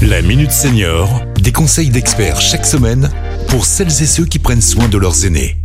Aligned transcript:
La 0.00 0.22
Minute 0.22 0.52
Senior, 0.52 1.22
des 1.40 1.50
conseils 1.50 1.90
d'experts 1.90 2.40
chaque 2.40 2.64
semaine 2.64 3.10
pour 3.48 3.64
celles 3.64 3.88
et 3.88 4.06
ceux 4.06 4.24
qui 4.24 4.38
prennent 4.38 4.62
soin 4.62 4.86
de 4.86 4.96
leurs 4.96 5.24
aînés. 5.24 5.56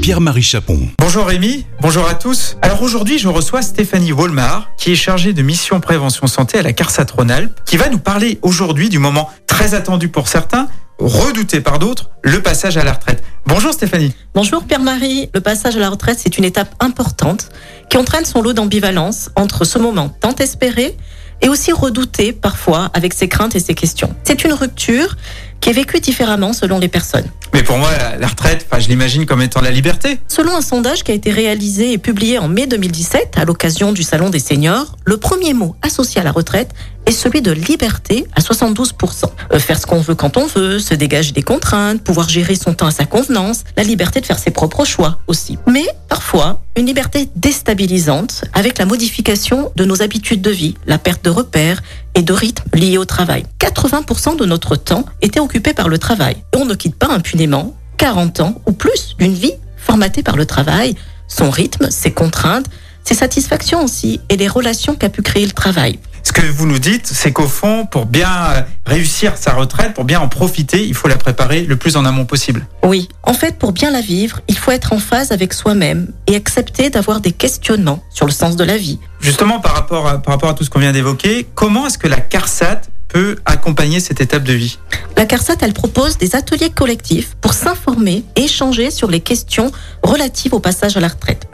Pierre-Marie 0.00 0.42
Chapon. 0.42 0.88
Bonjour 0.98 1.26
Rémi, 1.26 1.66
bonjour 1.80 2.06
à 2.06 2.14
tous. 2.14 2.56
Alors 2.62 2.82
aujourd'hui, 2.82 3.18
je 3.18 3.26
reçois 3.26 3.62
Stéphanie 3.62 4.12
Wolmar, 4.12 4.70
qui 4.78 4.92
est 4.92 4.96
chargée 4.96 5.32
de 5.32 5.42
mission 5.42 5.80
prévention 5.80 6.28
santé 6.28 6.58
à 6.58 6.62
la 6.62 6.72
CARSAT 6.72 7.06
Rhône-Alpes, 7.16 7.58
qui 7.64 7.76
va 7.76 7.88
nous 7.88 7.98
parler 7.98 8.38
aujourd'hui 8.42 8.90
du 8.90 9.00
moment 9.00 9.28
très 9.48 9.74
attendu 9.74 10.08
pour 10.08 10.28
certains, 10.28 10.68
redouté 10.98 11.60
par 11.60 11.80
d'autres, 11.80 12.10
le 12.22 12.40
passage 12.42 12.76
à 12.76 12.84
la 12.84 12.92
retraite. 12.92 13.24
Bonjour 13.46 13.72
Stéphanie. 13.72 14.14
Bonjour 14.34 14.62
Pierre-Marie. 14.64 15.30
Le 15.34 15.40
passage 15.40 15.76
à 15.76 15.80
la 15.80 15.90
retraite, 15.90 16.20
c'est 16.22 16.38
une 16.38 16.44
étape 16.44 16.74
importante 16.78 17.48
qui 17.90 17.96
entraîne 17.96 18.24
son 18.24 18.40
lot 18.40 18.52
d'ambivalence 18.52 19.30
entre 19.34 19.64
ce 19.64 19.78
moment 19.78 20.08
tant 20.08 20.34
espéré 20.36 20.96
et 21.40 21.48
aussi 21.48 21.72
redouté 21.72 22.32
parfois 22.32 22.90
avec 22.94 23.12
ses 23.12 23.28
craintes 23.28 23.54
et 23.56 23.60
ses 23.60 23.74
questions. 23.74 24.14
C'est 24.24 24.44
une 24.44 24.52
rupture 24.52 25.16
qui 25.60 25.70
est 25.70 25.72
vécue 25.72 26.00
différemment 26.00 26.52
selon 26.52 26.78
les 26.78 26.88
personnes. 26.88 27.26
Mais 27.52 27.62
pour 27.62 27.78
moi, 27.78 27.90
la 28.18 28.26
retraite, 28.26 28.66
je 28.78 28.88
l'imagine 28.88 29.24
comme 29.24 29.40
étant 29.40 29.60
la 29.60 29.70
liberté. 29.70 30.18
Selon 30.28 30.54
un 30.56 30.60
sondage 30.60 31.02
qui 31.02 31.12
a 31.12 31.14
été 31.14 31.30
réalisé 31.30 31.92
et 31.92 31.98
publié 31.98 32.38
en 32.38 32.48
mai 32.48 32.66
2017 32.66 33.38
à 33.38 33.44
l'occasion 33.44 33.92
du 33.92 34.02
Salon 34.02 34.30
des 34.30 34.38
seniors, 34.38 34.96
le 35.04 35.16
premier 35.16 35.54
mot 35.54 35.74
associé 35.82 36.20
à 36.20 36.24
la 36.24 36.32
retraite 36.32 36.70
est 37.06 37.12
celui 37.12 37.40
de 37.40 37.52
liberté 37.52 38.26
à 38.34 38.40
72%. 38.40 39.24
Euh, 39.52 39.58
faire 39.58 39.78
ce 39.78 39.86
qu'on 39.86 40.00
veut 40.00 40.14
quand 40.14 40.36
on 40.36 40.46
veut, 40.46 40.78
se 40.78 40.92
dégager 40.92 41.32
des 41.32 41.42
contraintes, 41.42 42.02
pouvoir 42.02 42.28
gérer 42.28 42.56
son 42.56 42.74
temps 42.74 42.88
à 42.88 42.90
sa 42.90 43.04
convenance, 43.04 43.64
la 43.76 43.84
liberté 43.84 44.20
de 44.20 44.26
faire 44.26 44.38
ses 44.38 44.50
propres 44.50 44.84
choix 44.84 45.20
aussi. 45.28 45.56
Mais 45.66 45.86
parfois, 46.08 46.62
une 46.76 46.86
liberté 46.86 47.28
déstabilisante 47.36 48.44
avec 48.52 48.78
la 48.78 48.86
modification 48.86 49.72
de 49.76 49.84
nos 49.84 50.02
habitudes 50.02 50.42
de 50.42 50.50
vie, 50.50 50.74
la 50.86 50.98
perte 50.98 51.24
de 51.24 51.30
repères 51.30 51.82
et 52.16 52.22
de 52.22 52.32
rythme 52.32 52.64
liés 52.74 52.98
au 52.98 53.04
travail. 53.04 53.44
80% 53.60 54.36
de 54.36 54.46
notre 54.46 54.74
temps 54.74 55.04
était 55.20 55.38
occupé 55.38 55.74
par 55.74 55.88
le 55.88 55.98
travail. 55.98 56.36
Et 56.54 56.56
on 56.56 56.64
ne 56.64 56.74
quitte 56.74 56.96
pas 56.96 57.08
impunément 57.08 57.76
40 57.98 58.40
ans 58.40 58.60
ou 58.66 58.72
plus 58.72 59.14
d'une 59.18 59.34
vie 59.34 59.52
formatée 59.76 60.22
par 60.22 60.36
le 60.36 60.46
travail, 60.46 60.96
son 61.28 61.50
rythme, 61.50 61.90
ses 61.90 62.12
contraintes, 62.12 62.66
ses 63.04 63.14
satisfactions 63.14 63.84
aussi 63.84 64.20
et 64.30 64.36
les 64.36 64.48
relations 64.48 64.94
qu'a 64.94 65.10
pu 65.10 65.22
créer 65.22 65.44
le 65.44 65.52
travail. 65.52 65.98
Ce 66.36 66.42
que 66.42 66.48
vous 66.48 66.66
nous 66.66 66.78
dites, 66.78 67.06
c'est 67.06 67.32
qu'au 67.32 67.48
fond, 67.48 67.86
pour 67.86 68.04
bien 68.04 68.28
euh, 68.28 68.60
réussir 68.84 69.38
sa 69.38 69.54
retraite, 69.54 69.94
pour 69.94 70.04
bien 70.04 70.20
en 70.20 70.28
profiter, 70.28 70.86
il 70.86 70.92
faut 70.92 71.08
la 71.08 71.16
préparer 71.16 71.62
le 71.62 71.76
plus 71.76 71.96
en 71.96 72.04
amont 72.04 72.26
possible. 72.26 72.66
Oui, 72.84 73.08
en 73.22 73.32
fait, 73.32 73.56
pour 73.56 73.72
bien 73.72 73.90
la 73.90 74.02
vivre, 74.02 74.42
il 74.46 74.58
faut 74.58 74.70
être 74.70 74.92
en 74.92 74.98
phase 74.98 75.32
avec 75.32 75.54
soi-même 75.54 76.12
et 76.26 76.36
accepter 76.36 76.90
d'avoir 76.90 77.22
des 77.22 77.32
questionnements 77.32 78.02
sur 78.10 78.26
le 78.26 78.32
sens 78.32 78.56
de 78.56 78.64
la 78.64 78.76
vie. 78.76 78.98
Justement, 79.18 79.60
par 79.60 79.72
rapport 79.76 80.06
à, 80.06 80.20
par 80.20 80.34
rapport 80.34 80.50
à 80.50 80.52
tout 80.52 80.62
ce 80.62 80.68
qu'on 80.68 80.78
vient 80.78 80.92
d'évoquer, 80.92 81.46
comment 81.54 81.86
est-ce 81.86 81.96
que 81.96 82.06
la 82.06 82.20
CARSAT 82.20 82.82
peut 83.08 83.36
accompagner 83.46 83.98
cette 83.98 84.20
étape 84.20 84.44
de 84.44 84.52
vie? 84.52 84.78
La 85.16 85.24
CARSAT, 85.24 85.56
elle 85.62 85.72
propose 85.72 86.18
des 86.18 86.36
ateliers 86.36 86.68
collectifs 86.68 87.34
pour 87.40 87.54
s'informer 87.54 88.24
et 88.36 88.42
échanger 88.42 88.90
sur 88.90 89.10
les 89.10 89.20
questions 89.20 89.72
relatives 90.02 90.52
au 90.52 90.60
passage 90.60 90.98
à 90.98 91.00
la 91.00 91.08
retraite. 91.08 91.48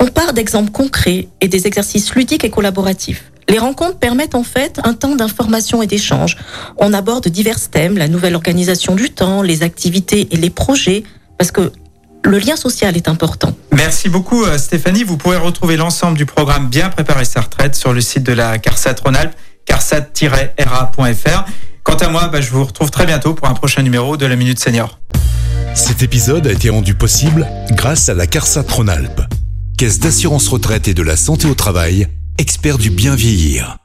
On 0.00 0.06
part 0.06 0.32
d'exemples 0.32 0.72
concrets 0.72 1.28
et 1.40 1.46
des 1.46 1.68
exercices 1.68 2.12
ludiques 2.16 2.42
et 2.42 2.50
collaboratifs. 2.50 3.29
Les 3.50 3.58
rencontres 3.58 3.98
permettent 3.98 4.36
en 4.36 4.44
fait 4.44 4.80
un 4.84 4.94
temps 4.94 5.16
d'information 5.16 5.82
et 5.82 5.88
d'échange. 5.88 6.36
On 6.76 6.92
aborde 6.92 7.26
divers 7.26 7.68
thèmes, 7.68 7.98
la 7.98 8.06
nouvelle 8.06 8.36
organisation 8.36 8.94
du 8.94 9.10
temps, 9.10 9.42
les 9.42 9.64
activités 9.64 10.28
et 10.30 10.36
les 10.36 10.50
projets, 10.50 11.02
parce 11.36 11.50
que 11.50 11.72
le 12.24 12.38
lien 12.38 12.54
social 12.54 12.96
est 12.96 13.08
important. 13.08 13.52
Merci 13.72 14.08
beaucoup 14.08 14.44
euh, 14.44 14.56
Stéphanie. 14.56 15.02
Vous 15.02 15.16
pourrez 15.16 15.36
retrouver 15.36 15.76
l'ensemble 15.76 16.16
du 16.16 16.26
programme 16.26 16.68
Bien 16.68 16.90
préparer 16.90 17.24
sa 17.24 17.40
retraite 17.40 17.74
sur 17.74 17.92
le 17.92 18.00
site 18.00 18.22
de 18.22 18.32
la 18.32 18.58
CARSAT 18.58 18.94
Rhône-Alpes, 19.02 19.34
carsat-ra.fr. 19.66 21.44
Quant 21.82 21.96
à 21.96 22.08
moi, 22.08 22.28
bah, 22.28 22.40
je 22.40 22.50
vous 22.50 22.64
retrouve 22.64 22.92
très 22.92 23.06
bientôt 23.06 23.34
pour 23.34 23.48
un 23.48 23.54
prochain 23.54 23.82
numéro 23.82 24.16
de 24.16 24.26
la 24.26 24.36
Minute 24.36 24.60
Senior. 24.60 25.00
Cet 25.74 26.04
épisode 26.04 26.46
a 26.46 26.52
été 26.52 26.70
rendu 26.70 26.94
possible 26.94 27.48
grâce 27.72 28.08
à 28.08 28.14
la 28.14 28.28
CARSAT 28.28 28.66
Rhône-Alpes, 28.68 29.22
Caisse 29.76 29.98
d'assurance 29.98 30.46
retraite 30.46 30.86
et 30.86 30.94
de 30.94 31.02
la 31.02 31.16
santé 31.16 31.48
au 31.48 31.54
travail 31.54 32.06
expert 32.40 32.78
du 32.78 32.88
bien 32.88 33.16
vieillir. 33.16 33.76